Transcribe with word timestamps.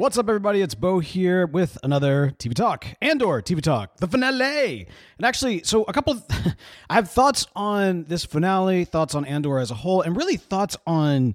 What's 0.00 0.16
up, 0.16 0.30
everybody? 0.30 0.62
It's 0.62 0.74
Bo 0.74 1.00
here 1.00 1.46
with 1.46 1.76
another 1.82 2.34
TV 2.38 2.54
Talk, 2.54 2.86
Andor 3.02 3.42
TV 3.42 3.60
Talk, 3.60 3.98
the 3.98 4.08
finale. 4.08 4.88
And 5.18 5.26
actually, 5.26 5.62
so 5.64 5.82
a 5.82 5.92
couple, 5.92 6.18
I 6.88 6.94
have 6.94 7.10
thoughts 7.10 7.46
on 7.54 8.04
this 8.04 8.24
finale, 8.24 8.86
thoughts 8.86 9.14
on 9.14 9.26
Andor 9.26 9.58
as 9.58 9.70
a 9.70 9.74
whole, 9.74 10.00
and 10.00 10.16
really 10.16 10.38
thoughts 10.38 10.74
on 10.86 11.34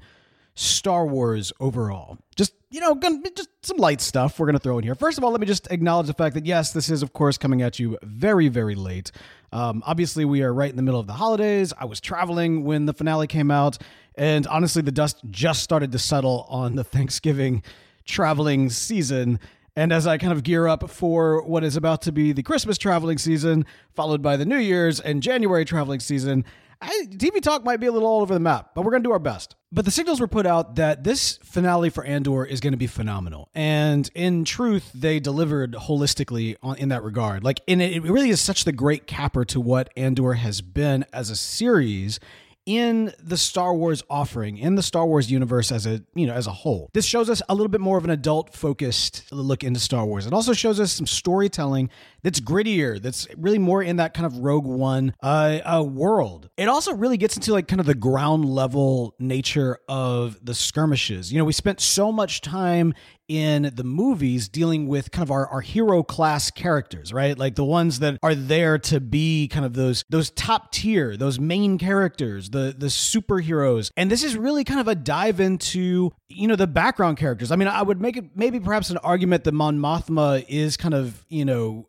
Star 0.55 1.05
Wars 1.05 1.53
overall. 1.59 2.17
Just 2.36 2.53
you 2.71 2.80
know, 2.81 2.95
gonna, 2.95 3.21
just 3.36 3.49
some 3.61 3.77
light 3.77 4.02
stuff 4.02 4.39
we're 4.39 4.47
gonna 4.47 4.58
throw 4.58 4.80
in 4.80 4.83
here. 4.83 4.95
First 4.95 5.19
of 5.19 5.23
all, 5.23 5.30
let 5.30 5.41
me 5.41 5.45
just 5.45 5.71
acknowledge 5.71 6.08
the 6.08 6.16
fact 6.16 6.33
that 6.33 6.47
yes, 6.47 6.73
this 6.73 6.89
is 6.89 7.03
of 7.03 7.13
course 7.13 7.38
coming 7.38 7.61
at 7.61 7.77
you 7.77 7.99
very, 8.02 8.47
very 8.47 8.73
late. 8.73 9.11
Um, 9.52 9.83
obviously, 9.86 10.25
we 10.25 10.41
are 10.41 10.52
right 10.52 10.71
in 10.71 10.75
the 10.75 10.81
middle 10.81 10.99
of 10.99 11.05
the 11.05 11.13
holidays. 11.13 11.71
I 11.77 11.86
was 11.86 12.02
traveling 12.02 12.63
when 12.63 12.88
the 12.88 12.93
finale 12.95 13.27
came 13.27 13.52
out, 13.52 13.77
and 14.16 14.47
honestly, 14.47 14.81
the 14.81 14.91
dust 14.91 15.21
just 15.30 15.61
started 15.61 15.91
to 15.91 15.99
settle 15.99 16.47
on 16.49 16.75
the 16.75 16.83
Thanksgiving 16.95 17.61
traveling 18.06 18.70
season. 18.70 19.39
And 19.75 19.92
as 19.92 20.08
I 20.08 20.17
kind 20.17 20.31
of 20.31 20.44
gear 20.44 20.67
up 20.67 20.89
for 20.89 21.44
what 21.44 21.64
is 21.64 21.75
about 21.75 22.02
to 22.03 22.11
be 22.11 22.31
the 22.31 22.44
Christmas 22.44 22.78
traveling 22.78 23.17
season, 23.17 23.66
followed 23.93 24.21
by 24.21 24.38
the 24.38 24.45
New 24.45 24.58
Year's 24.58 24.99
and 24.99 25.21
January 25.21 25.66
traveling 25.66 25.99
season, 25.99 26.45
I, 26.82 27.08
TV 27.10 27.42
talk 27.42 27.64
might 27.64 27.80
be 27.80 27.88
a 27.88 27.92
little 27.92 28.08
all 28.08 28.21
over 28.21 28.33
the 28.33 28.39
map, 28.39 28.71
but 28.76 28.83
we're 28.83 28.92
going 28.92 29.04
to 29.04 29.08
do 29.08 29.14
our 29.14 29.20
best. 29.20 29.55
But 29.71 29.86
the 29.86 29.92
signals 29.92 30.20
were 30.20 30.27
put 30.27 30.45
out 30.45 30.76
that 30.76 31.04
this 31.04 31.38
finale 31.38 31.89
for 31.89 32.04
Andor 32.05 32.45
is 32.45 32.60
going 32.60 32.73
to 32.73 32.77
be 32.77 32.88
phenomenal. 32.88 33.49
And 33.54 34.10
in 34.14 34.45
truth, 34.45 34.92
they 34.93 35.20
delivered 35.20 35.73
holistically 35.73 36.55
on, 36.61 36.77
in 36.77 36.89
that 36.89 37.04
regard. 37.04 37.43
Like, 37.43 37.61
in 37.67 37.82
it, 37.82 37.93
it 37.93 38.04
really 38.04 38.30
is 38.30 38.39
such 38.42 38.66
the 38.66 38.72
great 38.72 39.08
capper 39.08 39.43
to 39.45 39.60
what 39.60 39.92
Andor 39.98 40.33
has 40.33 40.61
been 40.61 41.05
as 41.11 41.30
a 41.30 41.36
series 41.36 42.20
in 42.65 43.14
the 43.21 43.37
Star 43.37 43.73
Wars 43.73 44.03
offering, 44.09 44.58
in 44.58 44.76
the 44.76 44.83
Star 44.83 45.05
Wars 45.05 45.30
universe 45.30 45.71
as 45.71 45.86
a 45.86 46.02
you 46.15 46.26
know 46.26 46.33
as 46.33 46.48
a 46.48 46.52
whole. 46.52 46.89
This 46.93 47.05
shows 47.05 47.30
us 47.30 47.42
a 47.48 47.53
little 47.53 47.70
bit 47.70 47.81
more 47.81 47.98
of 47.98 48.03
an 48.03 48.09
adult 48.09 48.53
focused 48.53 49.31
look 49.31 49.64
into 49.64 49.80
Star 49.80 50.05
Wars. 50.05 50.26
It 50.26 50.33
also 50.33 50.53
shows 50.53 50.80
us 50.80 50.92
some 50.92 51.05
storytelling 51.05 51.89
that's 52.23 52.39
grittier, 52.39 52.99
that's 52.99 53.27
really 53.37 53.59
more 53.59 53.83
in 53.83 53.98
that 53.98 54.14
kind 54.14 54.25
of 54.25 54.39
Rogue 54.39 54.65
One 54.65 55.14
uh, 55.21 55.59
uh, 55.64 55.83
world. 55.83 56.49
It 56.58 56.67
also 56.67 56.93
really 56.93 57.17
gets 57.17 57.36
into 57.36 57.54
like 57.54 57.67
kind 57.67 57.80
of 57.80 57.86
the 57.86 57.93
ground 57.93 58.45
level 58.45 59.15
nature 59.20 59.77
of 59.87 60.43
the 60.43 60.55
skirmishes. 60.55 61.31
You 61.31 61.37
know, 61.37 61.45
we 61.45 61.54
spent 61.54 61.80
so 61.80 62.11
much 62.11 62.42
time 62.42 62.93
in 63.27 63.71
the 63.73 63.83
movies 63.83 64.47
dealing 64.47 64.87
with 64.87 65.11
kind 65.11 65.23
of 65.23 65.31
our, 65.31 65.47
our 65.47 65.61
hero 65.61 66.03
class 66.03 66.52
characters, 66.52 67.11
right? 67.11 67.37
Like 67.37 67.55
the 67.55 67.65
ones 67.65 67.99
that 67.99 68.19
are 68.21 68.36
there 68.36 68.77
to 68.80 68.99
be 68.99 69.47
kind 69.47 69.65
of 69.65 69.73
those 69.73 70.03
those 70.09 70.30
top 70.31 70.71
tier, 70.71 71.17
those 71.17 71.39
main 71.39 71.77
characters, 71.77 72.49
the 72.49 72.75
the 72.77 72.87
superheroes. 72.87 73.91
And 73.97 74.11
this 74.11 74.23
is 74.23 74.37
really 74.37 74.63
kind 74.63 74.80
of 74.80 74.87
a 74.87 74.95
dive 74.95 75.39
into, 75.39 76.11
you 76.27 76.47
know, 76.47 76.55
the 76.55 76.67
background 76.67 77.17
characters. 77.17 77.52
I 77.52 77.55
mean, 77.55 77.67
I 77.67 77.81
would 77.81 78.02
make 78.02 78.17
it 78.17 78.25
maybe 78.36 78.59
perhaps 78.59 78.89
an 78.89 78.97
argument 78.97 79.43
that 79.45 79.53
Mon 79.53 79.77
Mothma 79.77 80.45
is 80.47 80.77
kind 80.77 80.93
of, 80.93 81.25
you 81.30 81.45
know, 81.45 81.87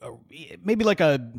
maybe 0.62 0.84
like 0.84 1.00
a 1.00 1.32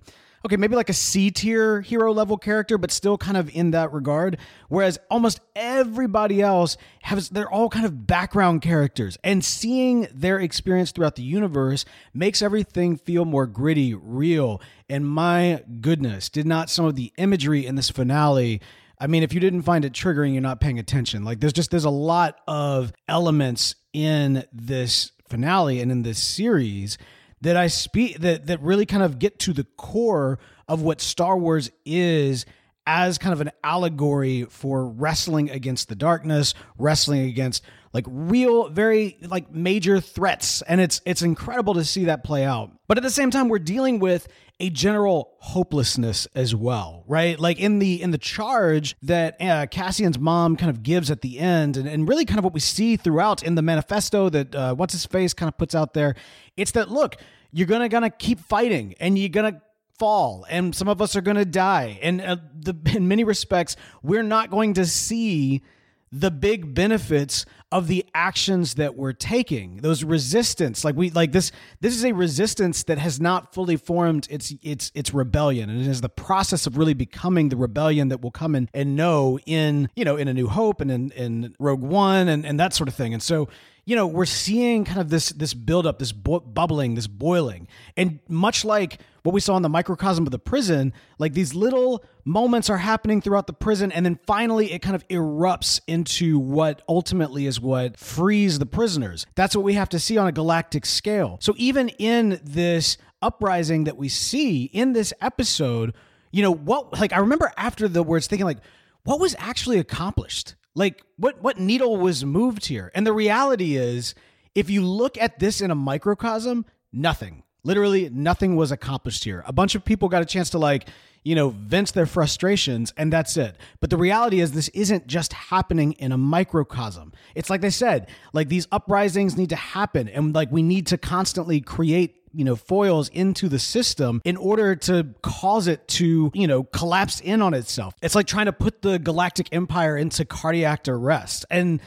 okay, 0.46 0.58
maybe 0.58 0.76
like 0.76 0.90
a 0.90 0.94
C 0.94 1.32
tier 1.32 1.82
hero 1.82 2.14
level 2.14 2.38
character, 2.38 2.78
but 2.78 2.92
still 2.92 3.18
kind 3.18 3.38
of 3.38 3.50
in 3.56 3.72
that 3.72 3.92
regard. 3.92 4.38
Whereas 4.70 5.00
almost 5.10 5.40
everybody 5.56 6.42
else 6.42 6.78
has, 7.04 7.30
they're 7.30 7.50
all 7.50 7.70
kind 7.70 7.86
of 7.86 8.08
background 8.08 8.62
characters. 8.62 9.18
And 9.24 9.44
seeing 9.44 10.08
their 10.14 10.40
experience 10.40 10.92
throughout 10.92 11.16
the 11.16 11.24
universe 11.24 11.86
makes 12.14 12.42
everything 12.42 12.98
feel 12.98 13.26
more 13.26 13.48
gritty, 13.48 13.94
real. 13.94 14.62
And 14.90 15.08
my 15.08 15.64
goodness, 15.82 16.30
did 16.30 16.46
not 16.46 16.70
some 16.70 16.86
of 16.86 16.96
the 16.96 17.12
imagery 17.18 17.66
in 17.66 17.76
this 17.76 17.90
finale. 17.90 18.62
I 19.00 19.08
mean, 19.08 19.24
if 19.24 19.34
you 19.34 19.40
didn't 19.40 19.64
find 19.64 19.86
it 19.86 19.94
triggering, 19.94 20.34
you're 20.34 20.42
not 20.42 20.60
paying 20.60 20.80
attention. 20.80 21.24
Like 21.24 21.40
there's 21.40 21.54
just, 21.54 21.72
there's 21.72 21.86
a 21.86 21.90
lot 21.90 22.40
of 22.48 22.94
elements 23.08 23.76
in 23.94 24.46
this 24.52 25.12
finale 25.28 25.82
and 25.82 25.92
in 25.92 26.04
this 26.04 26.22
series 26.22 26.98
that 27.42 27.58
I 27.58 27.68
speak 27.68 28.20
that 28.20 28.48
that 28.48 28.62
really 28.62 28.86
kind 28.86 29.04
of 29.04 29.20
get 29.20 29.40
to 29.40 29.54
the 29.54 29.64
core 29.64 30.40
of 30.68 30.82
what 30.82 31.02
Star 31.02 31.38
Wars 31.38 31.70
is 31.86 32.46
as 32.86 33.18
kind 33.18 33.34
of 33.34 33.42
an 33.42 33.52
allegory 33.64 34.44
for 34.46 34.88
wrestling 34.88 35.50
against 35.50 35.90
the 35.90 35.96
darkness, 35.96 36.54
wrestling 36.78 37.28
against 37.28 37.62
like 37.94 38.06
real 38.08 38.70
very 38.70 39.18
like 39.22 39.52
major 39.52 40.00
threats 40.00 40.62
and 40.64 40.82
it's 40.82 41.02
it's 41.06 41.22
incredible 41.22 41.74
to 41.76 41.86
see 41.86 42.06
that 42.06 42.24
play 42.24 42.44
out. 42.44 42.72
But 42.88 42.98
at 42.98 43.04
the 43.04 43.10
same 43.10 43.32
time 43.32 43.50
we're 43.50 43.60
dealing 43.60 44.00
with 44.00 44.28
a 44.60 44.70
general 44.70 45.36
hopelessness 45.40 46.28
as 46.34 46.56
well, 46.56 47.04
right? 47.08 47.40
Like 47.40 47.60
in 47.60 47.80
the 47.80 48.02
in 48.02 48.12
the 48.12 48.18
charge 48.18 48.96
that 49.04 49.40
uh, 49.40 49.68
Cassian's 49.68 50.18
mom 50.18 50.56
kind 50.56 50.70
of 50.70 50.82
gives 50.82 51.12
at 51.12 51.22
the 51.22 51.38
end, 51.40 51.78
and, 51.78 51.88
and 51.88 52.08
really 52.08 52.26
kind 52.26 52.40
of 52.40 52.44
what 52.44 52.54
we 52.54 52.60
see 52.60 52.98
throughout 52.98 53.44
in 53.44 53.56
the 53.56 53.62
manifesto 53.62 54.30
that 54.30 54.56
uh, 54.56 54.74
what's 54.74 54.94
his 54.94 55.06
face 55.06 55.34
kind 55.34 55.48
of 55.48 55.58
puts 55.58 55.76
out 55.76 55.94
there, 55.94 56.16
it's 56.56 56.72
that 56.72 56.90
look, 56.90 57.18
you're 57.52 57.68
gonna 57.68 57.90
gonna 57.90 58.10
keep 58.10 58.40
fighting, 58.40 58.96
and 59.00 59.18
you're 59.18 59.30
gonna 59.30 59.62
fall 60.00 60.46
and 60.48 60.76
some 60.76 60.88
of 60.88 61.02
us 61.02 61.16
are 61.16 61.22
to 61.22 61.44
die 61.44 61.98
and 62.04 62.22
uh, 62.22 62.38
the, 62.54 62.76
in 62.96 63.08
many 63.08 63.24
respects 63.24 63.76
we're 64.04 64.22
not 64.22 64.52
going 64.52 64.76
to 64.76 64.86
see 64.86 65.64
the 66.12 66.30
big 66.30 66.74
benefits 66.74 67.46
of 67.72 67.88
the 67.88 68.06
actions 68.14 68.76
that 68.76 68.96
we're 68.96 69.12
taking 69.12 69.78
those 69.78 70.02
resistance 70.02 70.86
like 70.86 70.96
we 70.96 71.10
like 71.10 71.34
this 71.34 71.52
this 71.82 71.94
is 71.94 72.06
a 72.06 72.14
resistance 72.14 72.84
that 72.84 72.98
has 72.98 73.20
not 73.20 73.54
fully 73.54 73.76
formed 73.76 74.28
its 74.30 74.54
its 74.62 74.92
its 74.96 75.14
rebellion. 75.14 75.70
And 75.70 75.82
it 75.82 75.88
is 75.88 76.02
the 76.02 76.10
process 76.10 76.68
of 76.68 76.78
really 76.78 76.94
becoming 76.94 77.50
the 77.50 77.58
rebellion 77.58 78.10
that 78.10 78.22
will 78.22 78.32
come 78.32 78.56
in 78.56 78.70
and 78.74 78.96
know 78.96 79.40
in 79.46 79.90
you 79.96 80.06
know 80.06 80.16
in 80.16 80.28
a 80.28 80.34
new 80.34 80.48
hope 80.48 80.82
and 80.82 80.92
in 80.92 81.12
in 81.12 81.56
rogue 81.60 81.82
one 81.82 82.28
and 82.28 82.46
and 82.46 82.60
that 82.60 82.74
sort 82.74 82.88
of 82.88 82.96
thing. 82.96 83.14
And 83.14 83.22
so 83.22 83.50
you 83.86 83.96
know 83.96 84.08
we're 84.08 84.26
seeing 84.26 84.86
kind 84.86 85.00
of 85.00 85.10
this 85.10 85.30
this 85.30 85.54
buildup 85.54 86.00
this 86.00 86.12
bu- 86.12 86.42
bubbling 86.42 86.96
this 86.96 87.08
boiling. 87.08 87.68
And 87.96 88.20
much 88.28 88.66
like 88.66 89.00
what 89.28 89.34
we 89.34 89.42
saw 89.42 89.58
in 89.58 89.62
the 89.62 89.68
microcosm 89.68 90.26
of 90.26 90.32
the 90.32 90.40
prison, 90.40 90.94
like 91.20 91.34
these 91.34 91.54
little 91.54 92.02
moments 92.24 92.70
are 92.70 92.78
happening 92.78 93.20
throughout 93.20 93.46
the 93.46 93.52
prison, 93.52 93.92
and 93.92 94.06
then 94.06 94.18
finally 94.26 94.72
it 94.72 94.82
kind 94.82 94.96
of 94.96 95.06
erupts 95.10 95.82
into 95.86 96.40
what 96.40 96.82
ultimately 96.88 97.46
is 97.46 97.60
what 97.60 98.00
frees 98.00 98.58
the 98.58 98.66
prisoners. 98.66 99.26
That's 99.36 99.54
what 99.54 99.66
we 99.66 99.74
have 99.74 99.90
to 99.90 100.00
see 100.00 100.18
on 100.18 100.28
a 100.28 100.32
galactic 100.32 100.86
scale. 100.86 101.40
So 101.42 101.54
even 101.58 101.90
in 101.90 102.40
this 102.42 102.98
uprising 103.22 103.84
that 103.84 103.98
we 103.98 104.08
see 104.08 104.64
in 104.64 104.94
this 104.94 105.12
episode, 105.20 105.94
you 106.32 106.42
know, 106.42 106.54
what 106.54 106.98
like 106.98 107.12
I 107.12 107.18
remember 107.18 107.52
after 107.58 107.90
the 107.90 108.04
words 108.04 108.28
thinking 108.28 108.46
like, 108.46 108.60
what 109.04 109.20
was 109.20 109.36
actually 109.40 109.78
accomplished? 109.78 110.56
Like 110.74 111.04
what 111.18 111.44
what 111.44 111.60
needle 111.60 111.98
was 111.98 112.24
moved 112.24 112.68
here? 112.68 112.94
And 112.96 113.06
the 113.06 113.12
reality 113.12 113.76
is, 113.76 114.16
if 114.56 114.70
you 114.70 114.86
look 114.86 115.18
at 115.18 115.40
this 115.40 115.60
in 115.60 115.70
a 115.70 115.76
microcosm, 115.76 116.66
nothing. 116.94 117.44
Literally 117.68 118.10
nothing 118.10 118.56
was 118.56 118.72
accomplished 118.72 119.26
here. 119.26 119.44
A 119.46 119.52
bunch 119.52 119.76
of 119.76 119.84
people 119.84 120.08
got 120.08 120.22
a 120.22 120.26
chance 120.26 120.50
to 120.52 120.58
like, 120.58 120.88
you 121.24 121.36
know, 121.36 121.50
vent 121.50 121.94
their 121.94 122.06
frustrations 122.06 122.94
and 122.96 123.12
that's 123.12 123.36
it. 123.36 123.58
But 123.82 123.90
the 123.90 123.98
reality 123.98 124.40
is 124.40 124.54
this 124.54 124.70
isn't 124.70 125.06
just 125.06 125.34
happening 125.34 125.92
in 125.94 126.14
a 126.14 126.18
microcosm. 126.18 127.12
It's 127.36 127.50
like 127.50 127.60
they 127.60 127.70
said, 127.70 128.08
like 128.32 128.48
these 128.48 128.70
uprisings 128.72 129.36
need 129.36 129.50
to 129.50 129.58
happen 129.58 130.08
and 130.08 130.34
like 130.34 130.50
we 130.50 130.64
need 130.64 130.88
to 130.88 130.98
constantly 130.98 131.60
create 131.60 132.16
you 132.34 132.46
know 132.46 132.56
foils 132.56 133.10
into 133.10 133.50
the 133.50 133.60
system 133.60 134.22
in 134.24 134.38
order 134.38 134.74
to 134.76 135.08
cause 135.22 135.68
it 135.68 135.86
to 135.88 136.32
you 136.34 136.48
know 136.48 136.64
collapse 136.64 137.20
in 137.22 137.42
on 137.42 137.54
itself 137.54 137.94
it's 138.02 138.16
like 138.16 138.28
trying 138.28 138.46
to 138.46 138.54
put 138.54 138.82
the 138.82 139.00
galactic 139.00 139.48
empire 139.54 139.98
into 139.98 140.26
cardiac 140.26 140.88
arrest 140.90 141.46
and 141.50 141.80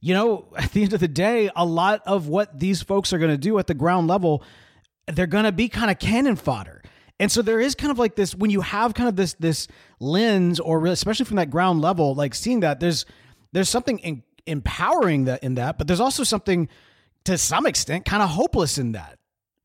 you 0.00 0.14
know 0.14 0.46
at 0.56 0.70
the 0.70 0.84
end 0.84 0.92
of 0.92 1.00
the 1.00 1.08
day 1.08 1.50
a 1.56 1.64
lot 1.64 2.00
of 2.06 2.28
what 2.28 2.58
these 2.58 2.80
folks 2.80 3.12
are 3.12 3.18
going 3.18 3.30
to 3.30 3.36
do 3.36 3.58
at 3.58 3.66
the 3.66 3.74
ground 3.74 4.06
level 4.06 4.42
they're 5.12 5.26
to 5.44 5.52
be 5.52 5.68
kind 5.68 5.90
of 5.90 5.98
cannon 5.98 6.36
fodder 6.36 6.82
and 7.20 7.32
so 7.32 7.42
there 7.42 7.60
is 7.60 7.74
kind 7.74 7.90
of 7.90 7.98
like 7.98 8.14
this 8.14 8.34
when 8.34 8.50
you 8.50 8.60
have 8.60 8.94
kind 8.94 9.08
of 9.08 9.16
this 9.16 9.34
this 9.34 9.66
lens 9.98 10.60
or 10.60 10.78
really, 10.78 10.92
especially 10.92 11.26
from 11.26 11.36
that 11.36 11.50
ground 11.50 11.80
level 11.80 12.14
like 12.14 12.34
seeing 12.34 12.60
that 12.60 12.80
there's 12.80 13.04
there's 13.52 13.68
something 13.68 13.98
in, 14.00 14.22
empowering 14.46 15.24
that 15.24 15.42
in 15.42 15.54
that 15.54 15.78
but 15.78 15.86
there's 15.86 16.00
also 16.00 16.22
something 16.22 16.68
to 17.24 17.36
some 17.36 17.66
extent 17.66 18.04
kind 18.04 18.22
of 18.22 18.30
hopeless 18.30 18.78
in 18.78 18.92
that 18.92 19.18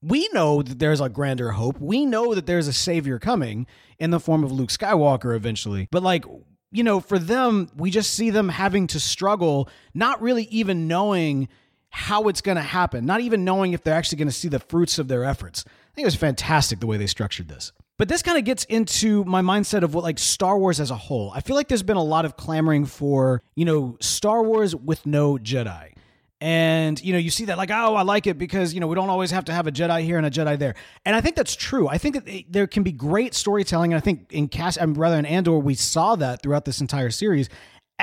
we 0.04 0.28
know 0.34 0.62
that 0.62 0.80
there's 0.80 1.00
a 1.00 1.08
grander 1.08 1.52
hope. 1.52 1.80
We 1.80 2.06
know 2.06 2.36
that 2.36 2.46
there's 2.46 2.68
a 2.68 2.74
savior 2.74 3.20
coming 3.20 3.66
in 3.98 4.12
the 4.12 4.20
form 4.20 4.44
of 4.44 4.52
Luke 4.52 4.70
Skywalker 4.70 5.36
eventually. 5.36 5.88
But 5.92 6.04
like, 6.04 6.26
you 6.72 6.84
know, 6.84 7.00
for 7.00 7.18
them, 7.18 7.70
we 7.76 7.90
just 7.90 8.14
see 8.14 8.30
them 8.30 8.50
having 8.50 8.88
to 8.88 9.00
struggle, 9.00 9.70
not 9.94 10.22
really 10.22 10.44
even 10.46 10.88
knowing 10.90 11.48
how 11.96 12.28
it's 12.28 12.42
going 12.42 12.56
to 12.56 12.64
happen, 12.64 13.06
not 13.06 13.22
even 13.22 13.46
knowing 13.46 13.74
if 13.74 13.84
they're 13.84 13.94
actually 13.94 14.18
going 14.18 14.28
to 14.28 14.34
see 14.34 14.48
the 14.48 14.58
fruits 14.58 14.98
of 14.98 15.08
their 15.08 15.24
efforts. 15.24 15.64
I 15.68 15.94
think 15.94 16.06
it 16.06 16.08
was 16.08 16.16
fantastic 16.16 16.80
the 16.80 16.88
way 16.88 16.98
they 16.98 17.06
structured 17.06 17.48
this. 17.48 17.72
But 18.00 18.10
this 18.10 18.24
kind 18.24 18.36
of 18.36 18.44
gets 18.46 18.64
into 18.64 19.24
my 19.26 19.44
mindset 19.44 19.84
of 19.84 19.94
what 19.94 20.04
like 20.04 20.18
Star 20.18 20.58
Wars 20.58 20.80
as 20.80 20.90
a 20.90 20.96
whole. 20.96 21.32
I 21.36 21.42
feel 21.42 21.56
like 21.56 21.68
there's 21.68 21.84
been 21.84 21.96
a 21.96 22.04
lot 22.04 22.26
of 22.26 22.36
clamoring 22.36 22.86
for, 22.86 23.44
you 23.54 23.64
know, 23.64 23.98
Star 24.02 24.42
Wars 24.42 24.76
with 24.76 25.06
no 25.06 25.38
Jedi. 25.38 25.94
And 26.42 27.02
you 27.02 27.14
know, 27.14 27.20
you 27.20 27.30
see 27.30 27.46
that 27.46 27.58
like, 27.60 27.70
oh, 27.72 27.96
I 27.96 28.02
like 28.02 28.28
it 28.28 28.38
because 28.38 28.74
you 28.74 28.82
know 28.82 28.88
we 28.88 28.96
don't 28.96 29.10
always 29.10 29.32
have 29.32 29.46
to 29.46 29.54
have 29.54 29.66
a 29.66 29.72
Jedi 29.72 30.04
here 30.04 30.18
and 30.18 30.26
a 30.26 30.32
Jedi 30.32 30.60
there. 30.60 30.76
And 31.06 31.16
I 31.16 31.22
think 31.22 31.38
that's 31.38 31.56
true. 31.56 31.88
I 31.88 31.98
think 31.98 32.16
that 32.16 32.44
there 32.50 32.68
can 32.68 32.84
be 32.84 32.92
great 32.92 33.34
storytelling, 33.34 33.94
and 33.94 33.98
I 33.98 34.02
think 34.02 34.34
in 34.34 34.50
Cassian 34.50 34.96
rather 34.96 35.18
in 35.18 35.26
Andor, 35.26 35.58
we 35.58 35.76
saw 35.76 36.18
that 36.18 36.42
throughout 36.42 36.66
this 36.66 36.82
entire 36.82 37.12
series. 37.12 37.48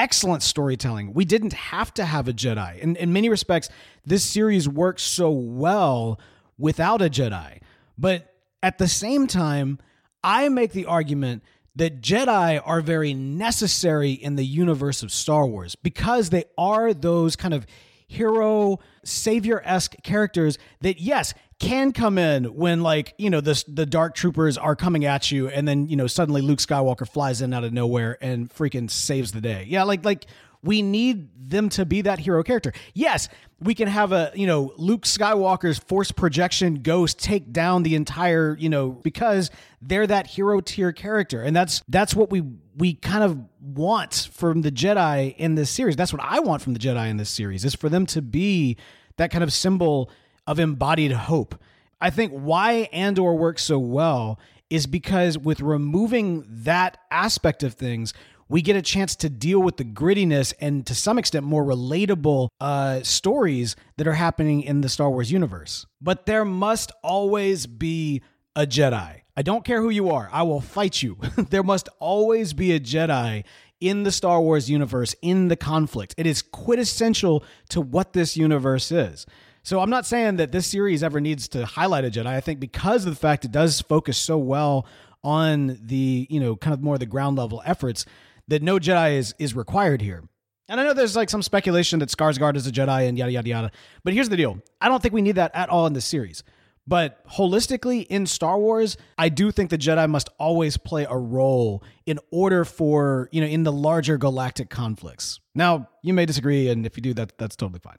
Excellent 0.01 0.43
storytelling. 0.43 1.13
We 1.13 1.27
didn't 1.27 1.53
have 1.53 1.93
to 1.93 2.07
have 2.07 2.27
a 2.27 2.33
Jedi. 2.33 2.83
And 2.83 2.97
in 2.97 3.13
many 3.13 3.29
respects, 3.29 3.69
this 4.07 4.25
series 4.25 4.67
works 4.67 5.03
so 5.03 5.31
well 5.31 6.19
without 6.57 7.03
a 7.03 7.11
Jedi. 7.11 7.61
But 7.99 8.35
at 8.63 8.79
the 8.79 8.89
same 8.89 9.27
time, 9.27 9.79
I 10.25 10.49
make 10.49 10.73
the 10.73 10.87
argument 10.87 11.43
that 11.77 12.01
Jedi 12.01 12.63
are 12.65 12.81
very 12.81 13.13
necessary 13.13 14.13
in 14.13 14.37
the 14.37 14.45
universe 14.47 15.03
of 15.03 15.13
Star 15.13 15.47
Wars 15.47 15.75
because 15.75 16.31
they 16.31 16.45
are 16.57 16.95
those 16.95 17.37
kind 17.37 17.53
of 17.53 17.67
hero 18.09 18.79
savior 19.05 19.61
esque 19.67 19.97
characters 20.03 20.57
that 20.81 20.99
yes 20.99 21.35
can 21.61 21.93
come 21.93 22.19
in 22.19 22.45
when 22.57 22.83
like 22.83 23.15
you 23.19 23.31
know 23.31 23.41
the 23.41 23.63
the 23.69 23.87
dark 23.87 24.15
troopers 24.15 24.59
are 24.59 24.75
coming 24.75 25.05
at 25.05 25.31
you 25.31 25.49
and 25.49 25.69
then 25.69 25.87
you 25.87 25.95
know 25.95 26.07
suddenly 26.09 26.41
Luke 26.41 26.59
Skywalker 26.59 27.07
flies 27.07 27.43
in 27.43 27.55
out 27.55 27.63
of 27.63 27.73
nowhere 27.73 28.19
and 28.21 28.51
freaking 28.51 28.91
saves 28.91 29.31
the 29.31 29.41
day. 29.41 29.67
Yeah, 29.69 29.85
like 29.85 30.05
like 30.05 30.27
we 30.63 30.83
need 30.83 31.51
them 31.51 31.69
to 31.71 31.87
be 31.87 32.03
that 32.03 32.19
hero 32.19 32.43
character. 32.43 32.73
Yes, 32.93 33.29
we 33.61 33.75
can 33.75 33.89
have 33.89 34.13
a, 34.13 34.31
you 34.35 34.47
know, 34.47 34.73
Luke 34.77 35.03
Skywalker's 35.03 35.79
force 35.79 36.13
projection 36.13 36.77
ghost 36.83 37.19
take 37.19 37.53
down 37.53 37.83
the 37.83 37.95
entire, 37.95 38.57
you 38.59 38.69
know, 38.69 38.91
because 38.91 39.51
they're 39.81 40.07
that 40.07 40.27
hero 40.27 40.61
tier 40.61 40.93
character. 40.93 41.43
And 41.43 41.57
that's 41.57 41.83
that's 41.89 42.15
what 42.15 42.31
we 42.31 42.43
we 42.77 42.95
kind 42.95 43.25
of 43.25 43.39
want 43.61 44.29
from 44.33 44.63
the 44.63 44.71
Jedi 44.71 45.35
in 45.37 45.55
this 45.55 45.71
series. 45.71 45.97
That's 45.97 46.13
what 46.13 46.23
I 46.23 46.41
want 46.41 46.63
from 46.63 46.75
the 46.75 46.79
Jedi 46.79 47.09
in 47.09 47.17
this 47.17 47.31
series 47.31 47.65
is 47.65 47.75
for 47.75 47.89
them 47.89 48.07
to 48.07 48.23
be 48.23 48.77
that 49.17 49.31
kind 49.31 49.45
of 49.45 49.53
symbol 49.53 50.11
of 50.51 50.59
embodied 50.59 51.13
hope. 51.13 51.55
I 52.01 52.11
think 52.11 52.33
why 52.33 52.89
Andor 52.93 53.33
works 53.35 53.63
so 53.63 53.79
well 53.79 54.41
is 54.69 54.89
because 54.89 55.39
with 55.39 55.61
removing 55.61 56.45
that 56.49 56.99
aspect 57.13 57.63
of 57.63 57.75
things, 57.75 58.13
we 58.49 58.61
get 58.61 58.75
a 58.75 58.83
chance 58.83 59.15
to 59.17 59.31
deal 59.31 59.61
with 59.61 59.77
the 59.77 59.85
grittiness 59.85 60.53
and 60.61 60.85
to 60.89 60.95
some 60.95 61.19
extent 61.19 61.47
more 61.47 61.65
relatable 61.65 62.49
uh, 62.61 63.01
stories 63.03 63.77
that 63.97 64.09
are 64.09 64.15
happening 64.15 64.63
in 64.63 64.81
the 64.81 64.89
Star 64.89 65.09
Wars 65.09 65.31
universe. 65.31 65.87
But 66.01 66.27
there 66.27 66.45
must 66.45 66.91
always 67.05 67.69
be 67.69 68.21
a 68.57 68.67
Jedi. 68.67 69.21
I 69.37 69.43
don't 69.43 69.65
care 69.65 69.81
who 69.81 69.91
you 69.91 70.11
are, 70.11 70.29
I 70.33 70.43
will 70.43 70.61
fight 70.61 71.01
you. 71.01 71.17
there 71.51 71.63
must 71.63 71.89
always 72.01 72.55
be 72.55 72.73
a 72.73 72.81
Jedi 72.81 73.45
in 73.81 74.03
the 74.03 74.11
Star 74.11 74.41
Wars 74.41 74.69
universe, 74.69 75.15
in 75.23 75.47
the 75.47 75.57
conflict. 75.57 76.17
It 76.19 76.27
is 76.27 76.43
quintessential 76.43 77.45
to 77.69 77.81
what 77.81 78.15
this 78.15 78.37
universe 78.37 78.91
is. 78.91 79.27
So 79.63 79.81
I'm 79.81 79.91
not 79.91 80.07
saying 80.07 80.37
that 80.37 80.53
this 80.53 80.67
series 80.67 81.03
ever 81.03 81.21
needs 81.21 81.49
to 81.49 81.67
highlight 81.67 82.05
a 82.05 82.11
Jedi. 82.11 82.27
I 82.27 82.41
think 82.41 82.61
because 82.61 83.05
of 83.05 83.13
the 83.13 83.21
fact 83.21 83.45
it 83.45 83.53
does 83.53 83.81
focus 83.81 84.17
so 84.17 84.39
well 84.39 84.87
on 85.23 85.79
the, 85.83 86.27
you 86.31 86.41
know, 86.41 86.57
kind 86.57 86.73
of 86.73 86.83
more 86.83 86.97
the 86.97 87.07
ground 87.07 87.37
level 87.37 87.63
efforts, 87.65 88.07
that 88.49 88.63
no 88.63 88.79
Jedi 88.79 89.17
is 89.17 89.35
is 89.39 89.55
required 89.55 90.01
here. 90.01 90.25
And 90.69 90.81
I 90.81 90.85
know 90.85 90.95
there's 90.95 91.17
like 91.17 91.31
some 91.31 91.43
speculation 91.43 91.99
that 91.99 92.09
Skarsgård 92.09 92.57
is 92.57 92.67
a 92.67 92.73
Jedi 92.73 93.09
and 93.09 93.19
yada 93.19 93.33
yada 93.33 93.49
yada. 93.49 93.71
But 94.03 94.15
here's 94.15 94.29
the 94.29 94.37
deal: 94.37 94.63
I 94.81 94.89
don't 94.89 95.03
think 95.03 95.15
we 95.15 95.23
need 95.23 95.37
that 95.37 95.55
at 95.55 95.69
all 95.69 95.87
in 95.87 95.93
this 95.93 96.07
series. 96.07 96.43
But 96.87 97.25
holistically 97.29 98.07
in 98.09 98.27
Star 98.27 98.59
Wars, 98.59 98.97
I 99.17 99.29
do 99.29 99.53
think 99.53 99.71
the 99.71 99.79
Jedi 99.79 100.09
must 100.09 100.29
always 100.39 100.77
play 100.77 101.07
a 101.09 101.17
role 101.17 101.85
in 102.07 102.19
order 102.33 102.65
for, 102.65 103.29
you 103.31 103.41
know, 103.41 103.47
in 103.47 103.63
the 103.63 103.71
larger 103.71 104.17
galactic 104.17 104.71
conflicts. 104.71 105.39
Now, 105.55 105.89
you 106.03 106.15
may 106.15 106.27
disagree, 106.27 106.69
and 106.69 106.87
if 106.87 106.97
you 106.97 107.03
do, 107.03 107.15
that 107.15 107.37
that's 107.39 107.55
totally 107.55 107.81
fine. 107.81 107.99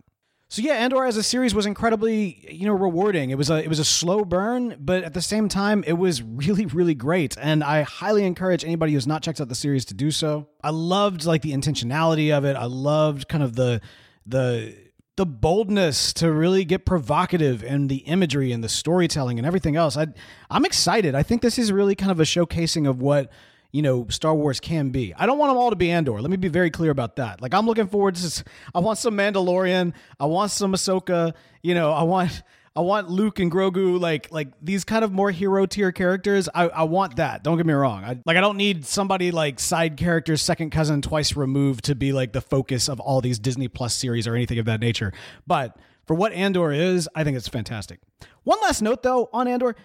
So 0.52 0.62
yeah, 0.62 0.74
Andor 0.74 1.06
as 1.06 1.16
a 1.16 1.24
series 1.24 1.56
was 1.56 1.66
incredibly, 1.66 2.46
you 2.52 2.66
know, 2.66 2.74
rewarding. 2.74 3.30
It 3.30 3.38
was 3.38 3.50
a 3.50 3.64
it 3.64 3.70
was 3.70 3.80
a 3.80 3.86
slow 3.86 4.26
burn, 4.26 4.76
but 4.82 5.06
at 5.06 5.14
the 5.14 5.22
same 5.22 5.48
time, 5.48 5.82
it 5.88 5.94
was 5.94 6.22
really 6.22 6.66
really 6.66 6.94
great, 6.94 7.38
and 7.40 7.64
I 7.64 7.84
highly 7.84 8.26
encourage 8.26 8.66
anybody 8.66 8.92
who's 8.92 9.08
not 9.08 9.24
checked 9.24 9.40
out 9.40 9.48
the 9.48 9.56
series 9.56 9.86
to 9.86 9.94
do 9.94 10.12
so. 10.12 10.50
I 10.62 10.72
loved 10.72 11.24
like 11.24 11.42
the 11.42 11.54
intentionality 11.54 12.38
of 12.38 12.44
it. 12.44 12.58
I 12.58 12.66
loved 12.66 13.30
kind 13.30 13.46
of 13.46 13.56
the 13.56 13.80
the 14.26 14.76
the 15.16 15.26
boldness 15.26 16.12
to 16.16 16.30
really 16.30 16.66
get 16.66 16.86
provocative 16.86 17.64
and 17.64 17.88
the 17.88 18.00
imagery 18.00 18.52
and 18.52 18.62
the 18.62 18.68
storytelling 18.68 19.38
and 19.40 19.48
everything 19.48 19.78
else. 19.78 19.96
I 19.96 20.08
I'm 20.50 20.66
excited. 20.66 21.16
I 21.16 21.24
think 21.24 21.44
this 21.44 21.58
is 21.58 21.72
really 21.72 21.96
kind 21.96 22.12
of 22.12 22.20
a 22.20 22.24
showcasing 22.24 22.90
of 22.90 23.02
what 23.02 23.32
you 23.72 23.82
know 23.82 24.08
Star 24.10 24.34
Wars 24.34 24.60
can 24.60 24.90
be. 24.90 25.14
I 25.16 25.26
don't 25.26 25.38
want 25.38 25.50
them 25.50 25.58
all 25.58 25.70
to 25.70 25.76
be 25.76 25.92
Andor. 25.92 26.22
Let 26.22 26.30
me 26.30 26.38
be 26.38 26.48
very 26.48 26.70
clear 26.70 26.92
about 26.92 27.18
that. 27.18 27.42
Like 27.42 27.54
I'm 27.54 27.66
looking 27.66 27.88
forward 27.88 28.16
to. 28.16 28.44
I 28.76 28.80
want 28.80 28.98
some 28.98 29.16
Mandalorian. 29.16 29.94
I 30.20 30.26
want 30.26 30.52
some 30.52 30.74
Ahsoka. 30.74 31.34
You 31.62 31.76
know, 31.76 31.92
I 31.92 32.04
want. 32.04 32.44
I 32.74 32.80
want 32.80 33.10
Luke 33.10 33.40
and 33.40 33.52
Grogu 33.52 34.00
like 34.00 34.32
like 34.32 34.48
these 34.62 34.86
kind 34.86 35.04
of 35.04 35.12
more 35.12 35.30
hero 35.30 35.66
tier 35.66 35.92
characters. 35.92 36.48
I, 36.56 36.70
I 36.70 36.84
want 36.84 37.18
that. 37.18 37.44
Don't 37.44 37.58
get 37.58 37.66
me 37.66 37.74
wrong. 37.74 38.06
I, 38.06 38.20
like 38.26 38.38
I 38.38 38.42
don't 38.42 38.56
need 38.56 38.86
somebody 38.86 39.32
like 39.32 39.60
side 39.60 39.98
characters, 39.98 40.42
second 40.42 40.70
cousin 40.70 41.02
twice 41.02 41.36
removed 41.36 41.84
to 41.86 41.96
be 41.96 42.14
like 42.14 42.32
the 42.32 42.40
focus 42.40 42.88
of 42.88 43.02
all 43.02 43.20
these 43.20 43.40
Disney 43.40 43.68
Plus 43.68 43.94
series 43.94 44.26
or 44.26 44.36
anything 44.36 44.58
of 44.58 44.66
that 44.68 44.80
nature. 44.80 45.12
But 45.46 45.78
for 46.06 46.14
what 46.14 46.32
Andor 46.32 46.72
is, 46.72 47.10
I 47.14 47.26
think 47.26 47.36
it's 47.36 47.50
fantastic. 47.50 48.00
One 48.44 48.60
last 48.62 48.82
note 48.82 49.04
though 49.04 49.30
on 49.34 49.50
Andor, 49.50 49.76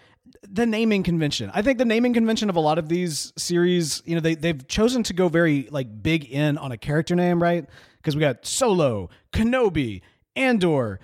the 0.43 0.65
naming 0.65 1.03
convention. 1.03 1.51
I 1.53 1.61
think 1.61 1.77
the 1.77 1.85
naming 1.85 2.13
convention 2.13 2.49
of 2.49 2.55
a 2.55 2.59
lot 2.59 2.77
of 2.77 2.89
these 2.89 3.33
series, 3.37 4.01
you 4.05 4.15
know, 4.15 4.21
they 4.21 4.35
they've 4.35 4.67
chosen 4.67 5.03
to 5.03 5.13
go 5.13 5.29
very 5.29 5.67
like 5.71 6.01
big 6.01 6.25
in 6.25 6.57
on 6.57 6.71
a 6.71 6.77
character 6.77 7.15
name, 7.15 7.41
right? 7.41 7.65
Because 7.97 8.15
we 8.15 8.21
got 8.21 8.45
Solo, 8.45 9.09
Kenobi, 9.33 10.01
Andor. 10.35 10.99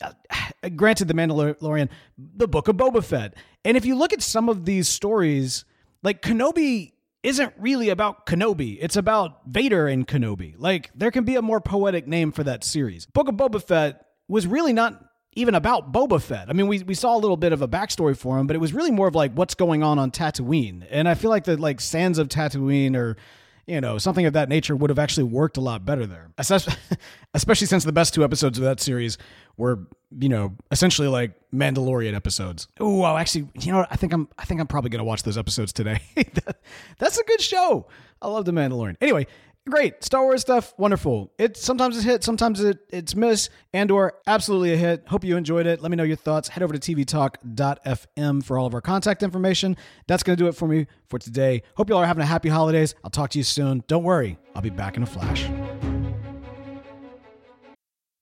Uh, 0.00 0.12
granted, 0.76 1.08
the 1.08 1.14
Mandalorian, 1.14 1.88
the 2.16 2.48
Book 2.48 2.68
of 2.68 2.76
Boba 2.76 3.04
Fett, 3.04 3.34
and 3.64 3.76
if 3.76 3.84
you 3.84 3.94
look 3.94 4.12
at 4.12 4.22
some 4.22 4.48
of 4.48 4.64
these 4.64 4.88
stories, 4.88 5.64
like 6.02 6.22
Kenobi 6.22 6.92
isn't 7.22 7.52
really 7.58 7.88
about 7.88 8.26
Kenobi. 8.26 8.78
It's 8.80 8.96
about 8.96 9.40
Vader 9.46 9.88
and 9.88 10.06
Kenobi. 10.06 10.54
Like 10.56 10.90
there 10.94 11.10
can 11.10 11.24
be 11.24 11.36
a 11.36 11.42
more 11.42 11.60
poetic 11.60 12.06
name 12.06 12.32
for 12.32 12.44
that 12.44 12.64
series. 12.64 13.06
Book 13.06 13.28
of 13.28 13.34
Boba 13.34 13.62
Fett 13.62 14.06
was 14.28 14.46
really 14.46 14.72
not 14.72 15.02
even 15.38 15.54
about 15.54 15.92
Boba 15.92 16.20
Fett. 16.20 16.50
I 16.50 16.52
mean, 16.52 16.66
we, 16.66 16.82
we 16.82 16.94
saw 16.94 17.16
a 17.16 17.20
little 17.20 17.36
bit 17.36 17.52
of 17.52 17.62
a 17.62 17.68
backstory 17.68 18.16
for 18.16 18.38
him, 18.38 18.48
but 18.48 18.56
it 18.56 18.58
was 18.58 18.74
really 18.74 18.90
more 18.90 19.06
of 19.06 19.14
like 19.14 19.32
what's 19.34 19.54
going 19.54 19.84
on 19.84 19.96
on 19.96 20.10
Tatooine. 20.10 20.84
And 20.90 21.08
I 21.08 21.14
feel 21.14 21.30
like 21.30 21.44
the 21.44 21.56
like 21.56 21.80
sands 21.80 22.18
of 22.18 22.28
Tatooine 22.28 22.96
or 22.96 23.16
you 23.64 23.80
know 23.80 23.98
something 23.98 24.26
of 24.26 24.32
that 24.32 24.48
nature 24.48 24.74
would 24.74 24.90
have 24.90 24.98
actually 24.98 25.24
worked 25.24 25.56
a 25.56 25.60
lot 25.60 25.84
better 25.84 26.06
there. 26.06 26.30
Especially 27.34 27.66
since 27.68 27.84
the 27.84 27.92
best 27.92 28.14
two 28.14 28.24
episodes 28.24 28.58
of 28.58 28.64
that 28.64 28.80
series 28.80 29.16
were 29.56 29.86
you 30.18 30.28
know 30.28 30.56
essentially 30.72 31.06
like 31.06 31.32
Mandalorian 31.54 32.14
episodes. 32.14 32.66
Oh, 32.80 33.04
actually, 33.16 33.48
you 33.60 33.70
know? 33.70 33.86
I 33.88 33.94
think 33.94 34.12
I'm 34.12 34.28
I 34.38 34.44
think 34.44 34.60
I'm 34.60 34.66
probably 34.66 34.90
gonna 34.90 35.04
watch 35.04 35.22
those 35.22 35.38
episodes 35.38 35.72
today. 35.72 36.00
That's 36.98 37.18
a 37.18 37.24
good 37.24 37.40
show. 37.40 37.86
I 38.20 38.26
love 38.26 38.44
the 38.44 38.52
Mandalorian. 38.52 38.96
Anyway, 39.00 39.28
great. 39.68 40.02
Star 40.02 40.22
Wars 40.22 40.40
stuff, 40.40 40.74
wonderful. 40.78 41.32
It 41.38 41.56
sometimes 41.56 41.96
it's 41.96 42.04
hit, 42.04 42.24
sometimes 42.24 42.60
it, 42.60 42.78
it's 42.90 43.14
miss. 43.14 43.50
Andor 43.72 44.14
absolutely 44.26 44.72
a 44.72 44.76
hit. 44.76 45.04
Hope 45.08 45.24
you 45.24 45.36
enjoyed 45.36 45.66
it. 45.66 45.80
Let 45.80 45.90
me 45.90 45.96
know 45.96 46.02
your 46.02 46.16
thoughts. 46.16 46.48
Head 46.48 46.62
over 46.62 46.76
to 46.76 46.94
tvtalk.fm 46.94 48.44
for 48.44 48.58
all 48.58 48.66
of 48.66 48.74
our 48.74 48.80
contact 48.80 49.22
information. 49.22 49.76
That's 50.06 50.22
going 50.22 50.36
to 50.36 50.42
do 50.42 50.48
it 50.48 50.52
for 50.54 50.68
me 50.68 50.86
for 51.08 51.18
today. 51.18 51.62
Hope 51.76 51.88
you 51.88 51.94
all 51.94 52.02
are 52.02 52.06
having 52.06 52.22
a 52.22 52.26
happy 52.26 52.48
holidays. 52.48 52.94
I'll 53.04 53.10
talk 53.10 53.30
to 53.30 53.38
you 53.38 53.44
soon. 53.44 53.84
Don't 53.86 54.04
worry, 54.04 54.38
I'll 54.54 54.62
be 54.62 54.70
back 54.70 54.96
in 54.96 55.02
a 55.02 55.06
flash. 55.06 55.48